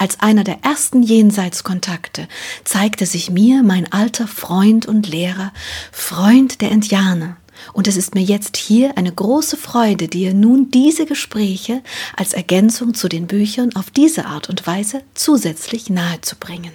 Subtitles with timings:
[0.00, 2.26] Als einer der ersten Jenseitskontakte
[2.64, 5.52] zeigte sich mir mein alter Freund und Lehrer,
[5.92, 7.36] Freund der Indianer,
[7.74, 11.82] und es ist mir jetzt hier eine große Freude, dir nun diese Gespräche
[12.16, 16.72] als Ergänzung zu den Büchern auf diese Art und Weise zusätzlich nahezubringen.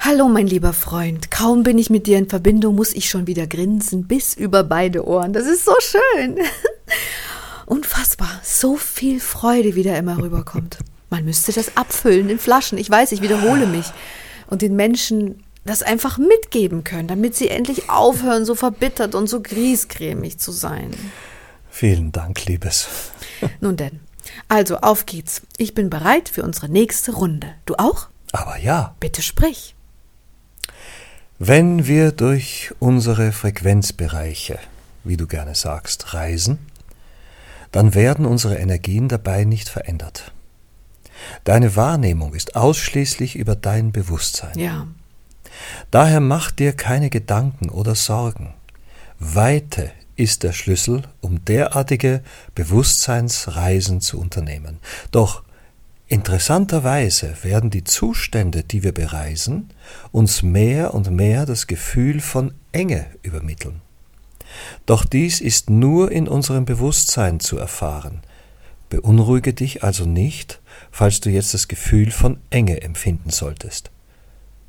[0.00, 1.30] Hallo, mein lieber Freund.
[1.30, 5.06] Kaum bin ich mit dir in Verbindung, muss ich schon wieder grinsen bis über beide
[5.06, 5.32] Ohren.
[5.32, 6.36] Das ist so schön.
[7.64, 8.38] Unfassbar.
[8.44, 10.76] So viel Freude, wie da immer rüberkommt.
[11.12, 12.78] Man müsste das abfüllen in Flaschen.
[12.78, 13.84] Ich weiß, ich wiederhole mich.
[14.46, 19.42] Und den Menschen das einfach mitgeben können, damit sie endlich aufhören, so verbittert und so
[19.42, 20.90] griesgrämig zu sein.
[21.70, 22.88] Vielen Dank, Liebes.
[23.60, 24.00] Nun denn,
[24.48, 25.42] also auf geht's.
[25.58, 27.48] Ich bin bereit für unsere nächste Runde.
[27.66, 28.08] Du auch?
[28.32, 28.96] Aber ja.
[28.98, 29.74] Bitte sprich.
[31.38, 34.58] Wenn wir durch unsere Frequenzbereiche,
[35.04, 36.58] wie du gerne sagst, reisen,
[37.70, 40.32] dann werden unsere Energien dabei nicht verändert.
[41.44, 44.58] Deine Wahrnehmung ist ausschließlich über dein Bewusstsein.
[44.58, 44.86] Ja.
[45.90, 48.54] Daher mach dir keine Gedanken oder Sorgen.
[49.18, 52.22] Weite ist der Schlüssel, um derartige
[52.54, 54.78] Bewusstseinsreisen zu unternehmen.
[55.10, 55.42] Doch
[56.08, 59.70] interessanterweise werden die Zustände, die wir bereisen,
[60.10, 63.80] uns mehr und mehr das Gefühl von Enge übermitteln.
[64.86, 68.20] Doch dies ist nur in unserem Bewusstsein zu erfahren.
[68.92, 70.60] Beunruhige dich also nicht,
[70.90, 73.90] falls du jetzt das Gefühl von Enge empfinden solltest.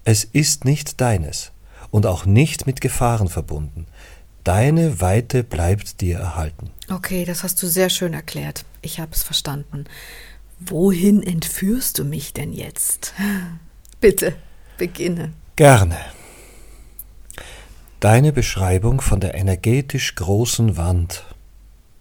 [0.06, 1.52] Es ist nicht deines
[1.92, 3.86] und auch nicht mit Gefahren verbunden.
[4.46, 6.70] Deine Weite bleibt dir erhalten.
[6.90, 8.64] Okay, das hast du sehr schön erklärt.
[8.82, 9.88] Ich habe es verstanden.
[10.58, 13.14] Wohin entführst du mich denn jetzt?
[14.00, 14.38] Bitte,
[14.78, 15.34] beginne.
[15.58, 15.98] Gerne.
[18.00, 21.26] Deine Beschreibung von der energetisch großen Wand,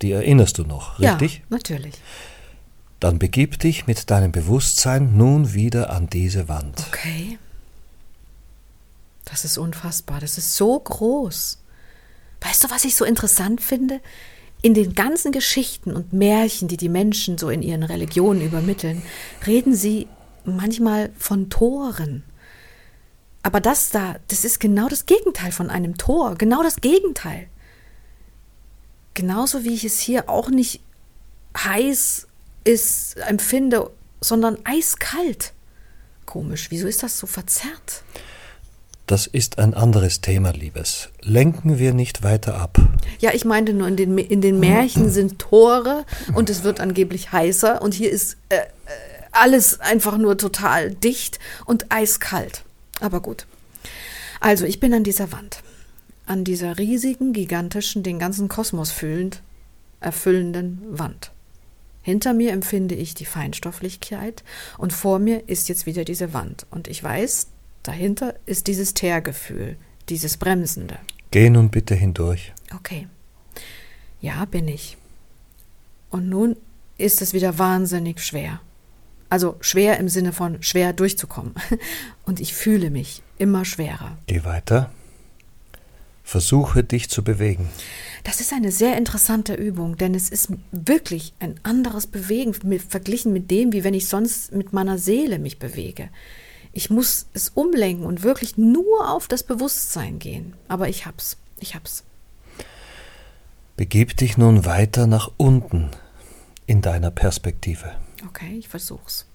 [0.02, 1.38] die erinnerst du noch, richtig?
[1.38, 1.94] Ja, natürlich.
[3.00, 6.84] Dann begib dich mit deinem Bewusstsein nun wieder an diese Wand.
[6.88, 7.38] Okay.
[9.24, 10.20] Das ist unfassbar.
[10.20, 11.58] Das ist so groß.
[12.40, 14.00] Weißt du, was ich so interessant finde?
[14.60, 19.02] In den ganzen Geschichten und Märchen, die die Menschen so in ihren Religionen übermitteln,
[19.46, 20.06] reden sie
[20.44, 22.22] manchmal von Toren.
[23.42, 26.36] Aber das da, das ist genau das Gegenteil von einem Tor.
[26.36, 27.48] Genau das Gegenteil.
[29.14, 30.80] Genauso wie ich es hier auch nicht
[31.56, 32.26] heiß
[32.64, 33.90] ist, empfinde,
[34.20, 35.52] sondern eiskalt.
[36.26, 38.04] Komisch, wieso ist das so verzerrt?
[39.06, 41.10] Das ist ein anderes Thema, Liebes.
[41.20, 42.78] Lenken wir nicht weiter ab.
[43.18, 47.32] Ja, ich meinte nur, in den, in den Märchen sind Tore und es wird angeblich
[47.32, 48.60] heißer und hier ist äh, äh,
[49.32, 52.62] alles einfach nur total dicht und eiskalt.
[53.00, 53.46] Aber gut.
[54.40, 55.62] Also, ich bin an dieser Wand.
[56.32, 59.42] An dieser riesigen, gigantischen, den ganzen Kosmos fühlend,
[60.00, 61.32] erfüllenden Wand.
[62.00, 64.42] Hinter mir empfinde ich die Feinstofflichkeit
[64.78, 66.66] und vor mir ist jetzt wieder diese Wand.
[66.70, 67.48] Und ich weiß,
[67.82, 69.76] Dahinter ist dieses Teergefühl,
[70.08, 70.98] dieses Bremsende.
[71.30, 72.52] Geh nun bitte hindurch.
[72.74, 73.08] Okay.
[74.20, 74.96] Ja, bin ich.
[76.10, 76.56] Und nun
[76.98, 78.60] ist es wieder wahnsinnig schwer.
[79.28, 81.54] Also schwer im Sinne von schwer durchzukommen.
[82.24, 84.18] Und ich fühle mich immer schwerer.
[84.26, 84.92] Geh weiter.
[86.22, 87.68] Versuche dich zu bewegen.
[88.24, 93.50] Das ist eine sehr interessante Übung, denn es ist wirklich ein anderes Bewegen verglichen mit
[93.50, 96.08] dem, wie wenn ich sonst mit meiner Seele mich bewege.
[96.72, 100.54] Ich muss es umlenken und wirklich nur auf das Bewusstsein gehen.
[100.68, 101.36] Aber ich hab's.
[101.60, 102.04] Ich hab's.
[103.76, 105.90] Begib dich nun weiter nach unten
[106.66, 107.94] in deiner Perspektive.
[108.26, 109.26] Okay, ich versuch's.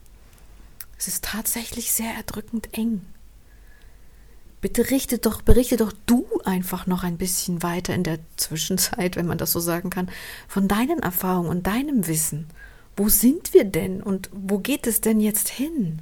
[0.98, 3.02] Es ist tatsächlich sehr erdrückend eng.
[4.68, 9.38] Bitte doch, berichte doch du einfach noch ein bisschen weiter in der Zwischenzeit, wenn man
[9.38, 10.10] das so sagen kann,
[10.50, 12.48] von deinen Erfahrungen und deinem Wissen.
[12.98, 16.02] Wo sind wir denn und wo geht es denn jetzt hin?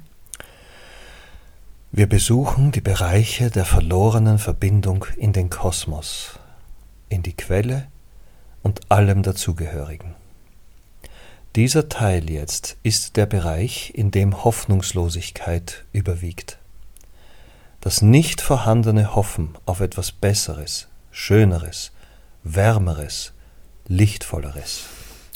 [1.92, 6.40] Wir besuchen die Bereiche der verlorenen Verbindung in den Kosmos,
[7.08, 7.86] in die Quelle
[8.64, 10.16] und allem dazugehörigen.
[11.54, 16.58] Dieser Teil jetzt ist der Bereich, in dem Hoffnungslosigkeit überwiegt.
[17.86, 21.92] Das nicht vorhandene Hoffen auf etwas Besseres, Schöneres,
[22.42, 23.32] Wärmeres,
[23.86, 24.86] Lichtvolleres.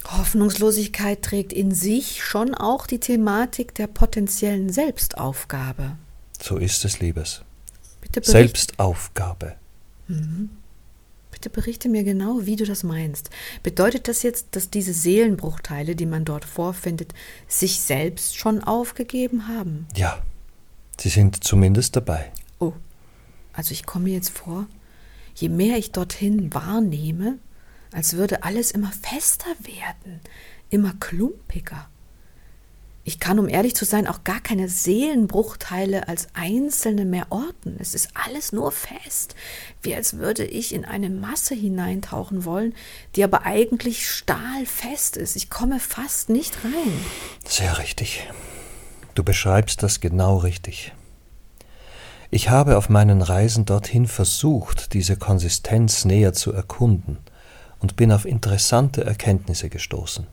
[0.04, 5.96] Hoffnungslosigkeit trägt in sich schon auch die Thematik der potenziellen Selbstaufgabe.
[6.42, 7.42] So ist es, Liebes.
[8.00, 9.54] Bitte Selbstaufgabe.
[10.08, 10.50] Mhm.
[11.30, 13.30] Bitte berichte mir genau, wie du das meinst.
[13.62, 17.14] Bedeutet das jetzt, dass diese Seelenbruchteile, die man dort vorfindet,
[17.46, 19.86] sich selbst schon aufgegeben haben?
[19.94, 20.20] Ja,
[20.98, 22.32] sie sind zumindest dabei.
[22.60, 22.74] Oh,
[23.52, 24.66] also ich komme mir jetzt vor,
[25.34, 27.38] je mehr ich dorthin wahrnehme,
[27.92, 30.20] als würde alles immer fester werden,
[30.70, 31.88] immer klumpiger.
[33.02, 37.76] Ich kann, um ehrlich zu sein, auch gar keine Seelenbruchteile als einzelne mehr orten.
[37.80, 39.34] Es ist alles nur fest,
[39.82, 42.74] wie als würde ich in eine Masse hineintauchen wollen,
[43.16, 45.34] die aber eigentlich stahlfest ist.
[45.34, 47.04] Ich komme fast nicht rein.
[47.46, 48.28] Sehr richtig.
[49.14, 50.92] Du beschreibst das genau richtig.
[52.30, 57.18] Ich habe auf meinen Reisen dorthin versucht, diese Konsistenz näher zu erkunden
[57.80, 60.26] und bin auf interessante Erkenntnisse gestoßen.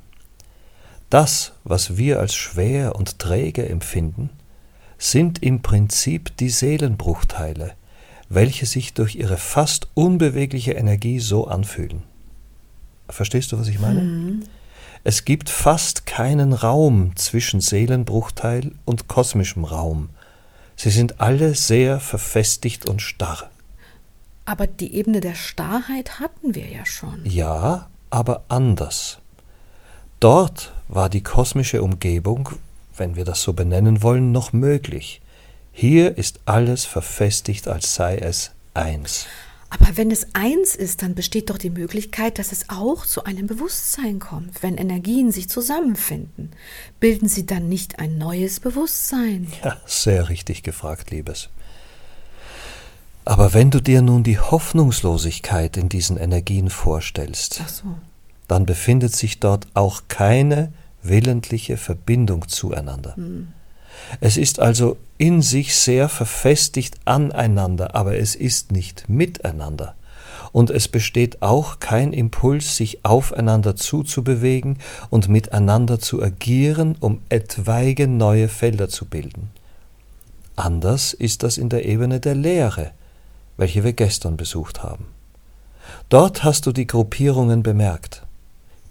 [1.10, 4.30] Das, was wir als schwer und träge empfinden,
[4.98, 7.74] sind im Prinzip die Seelenbruchteile,
[8.30, 12.04] welche sich durch ihre fast unbewegliche Energie so anfühlen.
[13.10, 14.02] Verstehst du, was ich meine?
[14.02, 14.44] Mhm.
[15.04, 20.10] Es gibt fast keinen Raum zwischen Seelenbruchteil und kosmischem Raum.
[20.78, 23.50] Sie sind alle sehr verfestigt und starr.
[24.46, 27.26] Aber die Ebene der Starrheit hatten wir ja schon.
[27.26, 29.18] Ja, aber anders.
[30.20, 32.50] Dort war die kosmische Umgebung,
[32.96, 35.20] wenn wir das so benennen wollen, noch möglich.
[35.74, 39.26] Hier ist alles verfestigt, als sei es eins.
[39.80, 43.48] Aber wenn es eins ist, dann besteht doch die Möglichkeit, dass es auch zu einem
[43.48, 46.52] Bewusstsein kommt, wenn Energien sich zusammenfinden.
[47.00, 49.48] Bilden sie dann nicht ein neues Bewusstsein?
[49.64, 51.50] Ja, sehr richtig gefragt, Liebes.
[53.26, 57.96] Aber wenn du dir nun die Hoffnungslosigkeit in diesen Energien vorstellst, so
[58.48, 60.72] dann befindet sich dort auch keine
[61.04, 63.14] willentliche Verbindung zueinander.
[63.18, 63.50] Mhm.
[64.20, 69.96] Es ist also in sich sehr verfestigt aneinander, aber es ist nicht miteinander.
[70.52, 74.80] Und es besteht auch kein Impuls, sich aufeinander zuzubewegen
[75.10, 79.50] und miteinander zu agieren, um etwaige neue Felder zu bilden.
[80.56, 82.92] Anders ist das in der Ebene der Lehre,
[83.58, 85.06] welche wir gestern besucht haben.
[86.10, 88.27] Dort hast du die Gruppierungen bemerkt.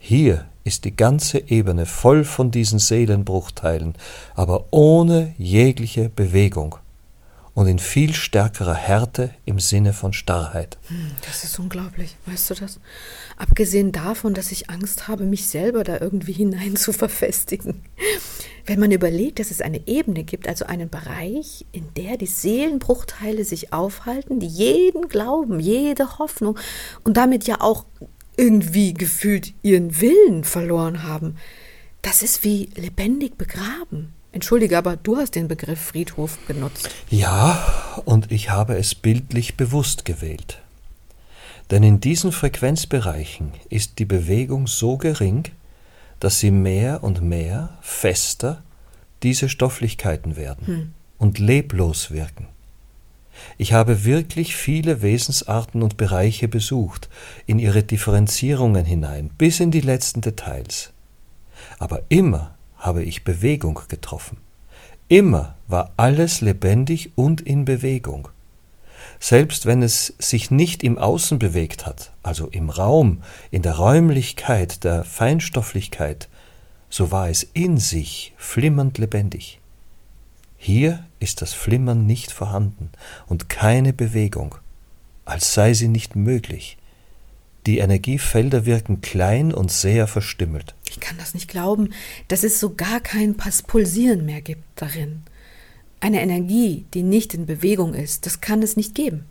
[0.09, 3.95] Hier ist die ganze Ebene voll von diesen Seelenbruchteilen,
[4.37, 6.77] aber ohne jegliche Bewegung
[7.55, 10.79] und in viel stärkerer Härte im Sinne von Starrheit.
[10.87, 12.79] Hm, das ist unglaublich, weißt du das?
[13.37, 17.83] Abgesehen davon, dass ich Angst habe, mich selber da irgendwie hinein zu verfestigen.
[18.65, 23.45] Wenn man überlegt, dass es eine Ebene gibt, also einen Bereich, in der die Seelenbruchteile
[23.45, 26.57] sich aufhalten, die jeden Glauben, jede Hoffnung
[27.03, 27.87] und damit ja auch
[28.37, 31.37] irgendwie gefühlt ihren Willen verloren haben.
[32.03, 34.13] Das ist wie lebendig begraben.
[34.33, 36.91] Entschuldige, aber du hast den Begriff Friedhof benutzt.
[37.11, 40.61] Ja, und ich habe es bildlich bewusst gewählt.
[41.71, 45.45] Denn in diesen Frequenzbereichen ist die Bewegung so gering,
[46.21, 48.63] dass sie mehr und mehr fester
[49.23, 50.93] diese Stofflichkeiten werden hm.
[51.19, 52.47] und leblos wirken.
[53.59, 57.09] Ich habe wirklich viele Wesensarten und Bereiche besucht,
[57.47, 60.93] in ihre Differenzierungen hinein, bis in die letzten Details.
[61.79, 64.39] Aber immer habe ich Bewegung getroffen.
[65.09, 68.29] Immer war alles lebendig und in Bewegung.
[69.19, 74.85] Selbst wenn es sich nicht im Außen bewegt hat, also im Raum, in der Räumlichkeit,
[74.85, 76.29] der Feinstofflichkeit,
[76.91, 79.61] so war es in sich flimmernd lebendig.
[80.59, 82.91] Hier ist das Flimmern nicht vorhanden
[83.27, 84.57] und keine Bewegung,
[85.25, 86.77] als sei sie nicht möglich.
[87.67, 90.75] Die Energiefelder wirken klein und sehr verstümmelt.
[90.89, 91.91] Ich kann das nicht glauben,
[92.29, 95.23] dass es so gar kein Pulsieren mehr gibt darin.
[95.99, 99.25] Eine Energie, die nicht in Bewegung ist, das kann es nicht geben.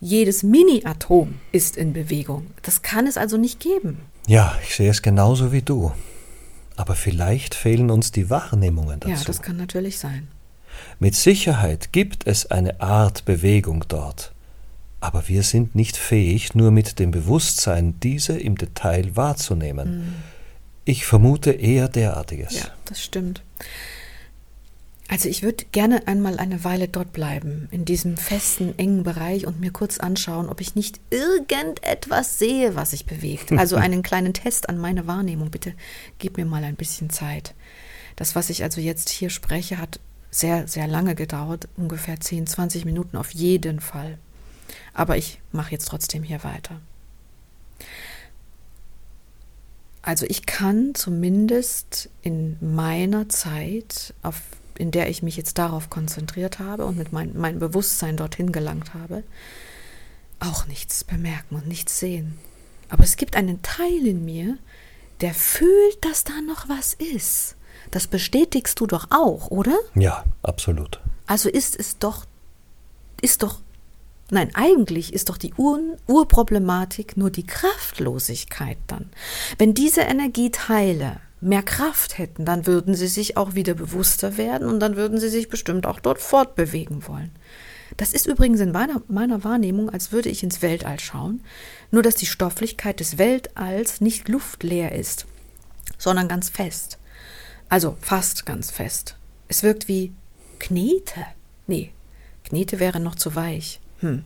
[0.00, 2.46] Jedes Mini-Atom ist in Bewegung.
[2.62, 4.00] Das kann es also nicht geben.
[4.26, 5.92] Ja, ich sehe es genauso wie du.
[6.76, 9.14] Aber vielleicht fehlen uns die Wahrnehmungen dazu.
[9.14, 10.28] Ja, das kann natürlich sein.
[10.98, 14.32] Mit Sicherheit gibt es eine Art Bewegung dort,
[15.00, 19.98] aber wir sind nicht fähig, nur mit dem Bewusstsein diese im Detail wahrzunehmen.
[19.98, 20.14] Mhm.
[20.84, 22.54] Ich vermute eher derartiges.
[22.54, 23.42] Ja, das stimmt.
[25.08, 29.60] Also ich würde gerne einmal eine Weile dort bleiben, in diesem festen, engen Bereich und
[29.60, 33.52] mir kurz anschauen, ob ich nicht irgendetwas sehe, was sich bewegt.
[33.52, 35.50] Also einen kleinen Test an meine Wahrnehmung.
[35.50, 35.74] Bitte
[36.18, 37.54] gib mir mal ein bisschen Zeit.
[38.16, 40.00] Das, was ich also jetzt hier spreche, hat
[40.36, 44.18] sehr, sehr lange gedauert, ungefähr 10, 20 Minuten auf jeden Fall.
[44.92, 46.80] Aber ich mache jetzt trotzdem hier weiter.
[50.02, 54.42] Also ich kann zumindest in meiner Zeit, auf,
[54.78, 58.94] in der ich mich jetzt darauf konzentriert habe und mit mein, meinem Bewusstsein dorthin gelangt
[58.94, 59.24] habe,
[60.38, 62.38] auch nichts bemerken und nichts sehen.
[62.88, 64.58] Aber es gibt einen Teil in mir,
[65.22, 67.56] der fühlt, dass da noch was ist.
[67.90, 69.76] Das bestätigst du doch auch, oder?
[69.94, 71.00] Ja, absolut.
[71.26, 72.24] Also ist es doch,
[73.20, 73.60] ist doch,
[74.30, 79.10] nein, eigentlich ist doch die Ur Urproblematik nur die Kraftlosigkeit dann.
[79.58, 84.80] Wenn diese Energieteile mehr Kraft hätten, dann würden sie sich auch wieder bewusster werden und
[84.80, 87.30] dann würden sie sich bestimmt auch dort fortbewegen wollen.
[87.96, 91.42] Das ist übrigens in meiner, meiner, Wahrnehmung, als würde ich ins Weltall schauen,
[91.90, 95.26] nur dass die Stofflichkeit des Weltalls nicht luftleer ist,
[95.98, 96.98] sondern ganz fest.
[97.68, 99.16] Also fast ganz fest.
[99.48, 100.12] Es wirkt wie
[100.58, 101.26] Knete.
[101.66, 101.92] Nee,
[102.44, 103.80] Knete wäre noch zu weich.
[104.00, 104.24] Hm.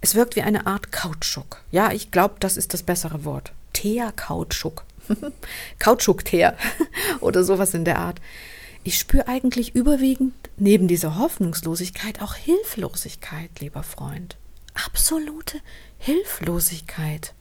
[0.00, 1.62] Es wirkt wie eine Art Kautschuk.
[1.72, 3.52] Ja, ich glaube, das ist das bessere Wort.
[3.72, 4.84] Teer-Kautschuk.
[5.78, 6.56] Kautschuk-Teer
[7.20, 8.20] oder sowas in der Art.
[8.84, 14.36] Ich spüre eigentlich überwiegend neben dieser Hoffnungslosigkeit auch Hilflosigkeit, lieber Freund.
[14.86, 15.60] Absolute
[15.98, 17.34] Hilflosigkeit.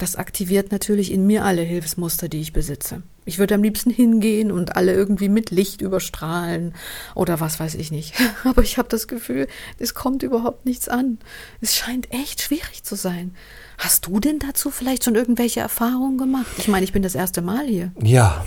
[0.00, 3.02] Das aktiviert natürlich in mir alle Hilfsmuster, die ich besitze.
[3.26, 6.74] Ich würde am liebsten hingehen und alle irgendwie mit Licht überstrahlen
[7.14, 8.14] oder was weiß ich nicht.
[8.44, 9.46] Aber ich habe das Gefühl,
[9.78, 11.18] es kommt überhaupt nichts an.
[11.60, 13.34] Es scheint echt schwierig zu sein.
[13.76, 16.50] Hast du denn dazu vielleicht schon irgendwelche Erfahrungen gemacht?
[16.56, 17.92] Ich meine, ich bin das erste Mal hier.
[18.02, 18.46] Ja,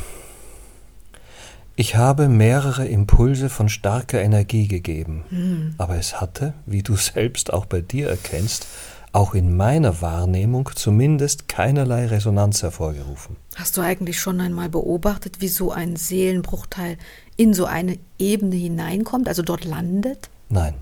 [1.75, 5.75] ich habe mehrere Impulse von starker Energie gegeben, hm.
[5.77, 8.65] aber es hatte, wie du selbst auch bei dir erkennst,
[9.13, 13.37] auch in meiner Wahrnehmung zumindest keinerlei Resonanz hervorgerufen.
[13.55, 16.97] Hast du eigentlich schon einmal beobachtet, wie so ein Seelenbruchteil
[17.37, 20.29] in so eine Ebene hineinkommt, also dort landet?
[20.49, 20.73] Nein.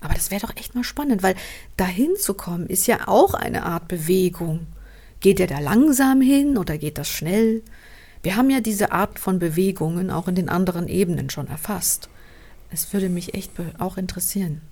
[0.00, 1.34] Aber das wäre doch echt mal spannend, weil
[1.76, 4.66] dahin zu kommen ist ja auch eine Art Bewegung.
[5.20, 7.62] Geht er da langsam hin oder geht das schnell?
[8.22, 12.08] Wir haben ja diese Art von Bewegungen auch in den anderen Ebenen schon erfasst.
[12.70, 14.62] Es würde mich echt auch interessieren.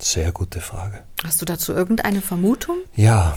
[0.00, 1.02] Sehr gute Frage.
[1.24, 2.78] Hast du dazu irgendeine Vermutung?
[2.94, 3.36] Ja.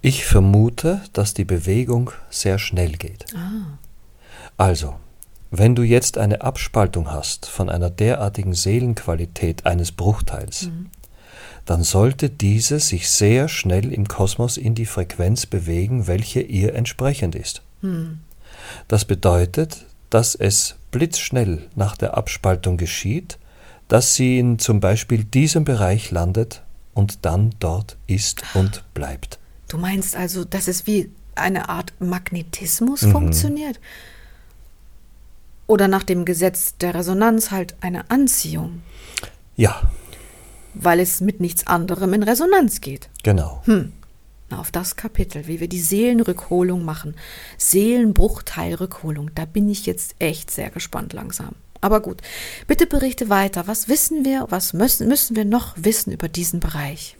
[0.00, 3.26] Ich vermute, dass die Bewegung sehr schnell geht.
[3.34, 3.78] Ah.
[4.56, 4.96] Also,
[5.50, 10.90] wenn du jetzt eine Abspaltung hast von einer derartigen Seelenqualität eines Bruchteils, mhm
[11.64, 17.34] dann sollte diese sich sehr schnell im Kosmos in die Frequenz bewegen, welche ihr entsprechend
[17.34, 17.62] ist.
[17.80, 18.20] Hm.
[18.88, 23.38] Das bedeutet, dass es blitzschnell nach der Abspaltung geschieht,
[23.88, 26.62] dass sie in zum Beispiel diesem Bereich landet
[26.94, 29.38] und dann dort ist und bleibt.
[29.68, 33.12] Du meinst also, dass es wie eine Art Magnetismus mhm.
[33.12, 33.80] funktioniert?
[35.66, 38.82] Oder nach dem Gesetz der Resonanz halt eine Anziehung?
[39.56, 39.90] Ja,
[40.74, 43.08] weil es mit nichts anderem in Resonanz geht.
[43.22, 43.62] Genau.
[43.64, 43.92] Hm.
[44.50, 47.14] Na, auf das Kapitel, wie wir die Seelenrückholung machen,
[47.56, 51.54] Seelenbruchteilrückholung, da bin ich jetzt echt sehr gespannt langsam.
[51.84, 52.22] Aber gut,
[52.66, 53.66] bitte berichte weiter.
[53.66, 57.18] Was wissen wir, was müssen, müssen wir noch wissen über diesen Bereich?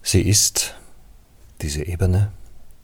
[0.00, 0.76] Sie ist,
[1.60, 2.30] diese Ebene,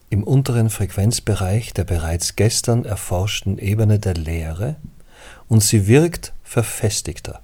[0.09, 4.75] im unteren Frequenzbereich der bereits gestern erforschten Ebene der Lehre
[5.47, 7.41] und sie wirkt verfestigter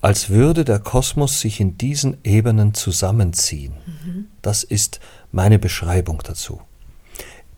[0.00, 3.74] als würde der Kosmos sich in diesen Ebenen zusammenziehen.
[3.84, 4.26] Mhm.
[4.40, 5.00] Das ist
[5.32, 6.60] meine Beschreibung dazu.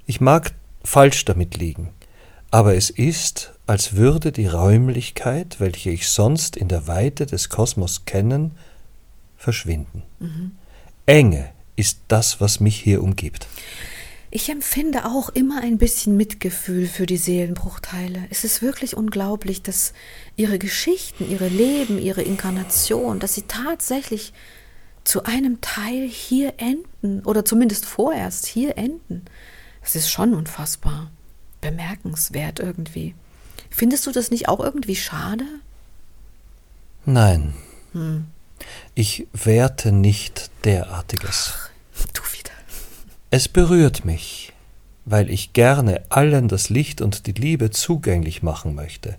[0.06, 1.90] Ich mag falsch damit liegen,
[2.50, 8.04] aber es ist, als würde die Räumlichkeit, welche ich sonst in der Weite des Kosmos
[8.06, 8.52] kennen,
[9.36, 10.02] verschwinden.
[10.18, 10.52] Mhm.
[11.06, 13.46] Enge ist das, was mich hier umgibt.
[14.30, 18.24] Ich empfinde auch immer ein bisschen Mitgefühl für die Seelenbruchteile.
[18.28, 19.94] Es ist wirklich unglaublich, dass
[20.36, 24.34] ihre Geschichten, ihre Leben, ihre Inkarnation, dass sie tatsächlich
[25.04, 29.24] zu einem Teil hier enden oder zumindest vorerst hier enden.
[29.80, 31.10] Das ist schon unfassbar,
[31.60, 33.14] bemerkenswert irgendwie.
[33.70, 35.44] Findest du das nicht auch irgendwie schade?
[37.04, 37.54] Nein.
[37.92, 38.26] Hm.
[38.94, 41.54] Ich werte nicht derartiges.
[41.54, 42.22] Ach, du
[43.30, 44.54] es berührt mich,
[45.04, 49.18] weil ich gerne allen das Licht und die Liebe zugänglich machen möchte.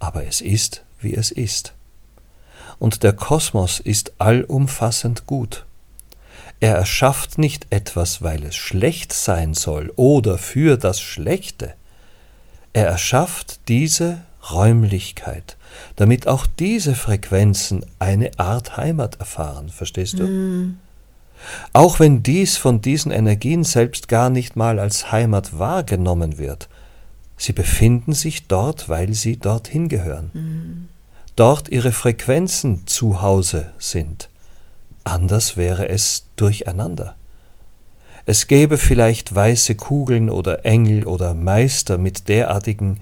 [0.00, 1.74] Aber es ist, wie es ist.
[2.80, 5.64] Und der Kosmos ist allumfassend gut.
[6.64, 11.74] Er erschafft nicht etwas, weil es schlecht sein soll oder für das Schlechte.
[12.72, 15.58] Er erschafft diese Räumlichkeit,
[15.96, 20.26] damit auch diese Frequenzen eine Art Heimat erfahren, verstehst du?
[20.26, 20.78] Mm.
[21.74, 26.70] Auch wenn dies von diesen Energien selbst gar nicht mal als Heimat wahrgenommen wird,
[27.36, 30.30] sie befinden sich dort, weil sie dorthin gehören.
[30.32, 30.88] Mhm.
[31.36, 34.30] Dort ihre Frequenzen zu Hause sind.
[35.04, 37.16] Anders wäre es durcheinander.
[38.26, 43.00] Es gäbe vielleicht weiße Kugeln oder Engel oder Meister mit derartigen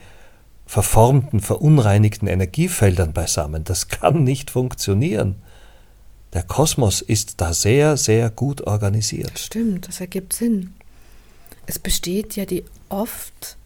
[0.66, 3.62] verformten, verunreinigten Energiefeldern beisammen.
[3.62, 5.36] Das kann nicht funktionieren.
[6.32, 9.38] Der Kosmos ist da sehr, sehr gut organisiert.
[9.38, 10.74] Stimmt, das ergibt Sinn.
[11.66, 13.56] Es besteht ja die oft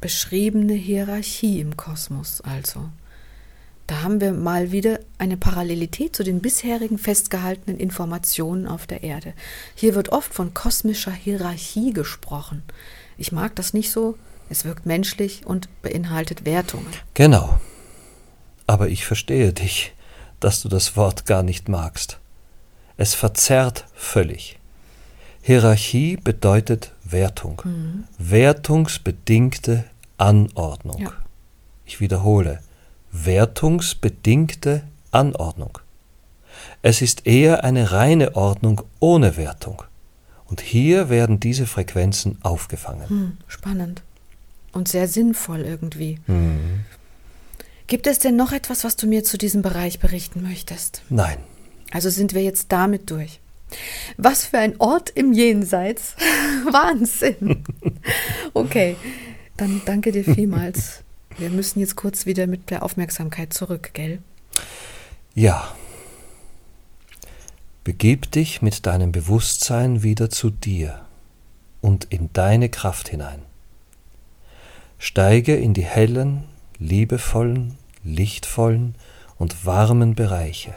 [0.00, 2.88] beschriebene Hierarchie im Kosmos also.
[3.86, 9.34] Da haben wir mal wieder eine Parallelität zu den bisherigen festgehaltenen Informationen auf der Erde.
[9.74, 12.62] Hier wird oft von kosmischer Hierarchie gesprochen.
[13.18, 14.16] Ich mag das nicht so.
[14.48, 16.86] Es wirkt menschlich und beinhaltet Wertungen.
[17.12, 17.58] Genau.
[18.66, 19.92] Aber ich verstehe dich,
[20.40, 22.18] dass du das Wort gar nicht magst.
[22.96, 24.58] Es verzerrt völlig.
[25.42, 27.60] Hierarchie bedeutet Wertung.
[27.64, 28.04] Mhm.
[28.18, 29.84] Wertungsbedingte
[30.16, 31.02] Anordnung.
[31.02, 31.12] Ja.
[31.84, 32.60] Ich wiederhole
[33.14, 35.78] wertungsbedingte Anordnung.
[36.82, 39.82] Es ist eher eine reine Ordnung ohne Wertung.
[40.46, 43.08] Und hier werden diese Frequenzen aufgefangen.
[43.08, 44.02] Hm, spannend.
[44.72, 46.18] Und sehr sinnvoll irgendwie.
[46.26, 46.80] Hm.
[47.86, 51.02] Gibt es denn noch etwas, was du mir zu diesem Bereich berichten möchtest?
[51.08, 51.38] Nein.
[51.92, 53.40] Also sind wir jetzt damit durch.
[54.16, 56.16] Was für ein Ort im Jenseits.
[56.70, 57.64] Wahnsinn.
[58.56, 58.94] Okay,
[59.56, 61.03] dann danke dir vielmals
[61.38, 64.20] wir müssen jetzt kurz wieder mit der Aufmerksamkeit zurück, gell?
[65.34, 65.74] Ja.
[67.82, 71.04] Begib dich mit deinem Bewusstsein wieder zu dir
[71.80, 73.42] und in deine Kraft hinein.
[74.98, 76.44] Steige in die hellen,
[76.78, 78.94] liebevollen, lichtvollen
[79.36, 80.74] und warmen Bereiche.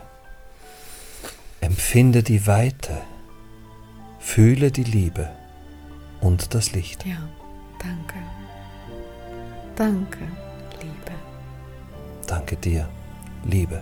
[1.62, 2.98] Empfinde die Weite,
[4.20, 5.30] fühle die Liebe
[6.20, 7.06] und das Licht.
[7.06, 7.30] Ja,
[7.80, 8.16] danke.
[9.76, 10.47] Danke.
[12.28, 12.88] Danke dir,
[13.46, 13.82] Liebe.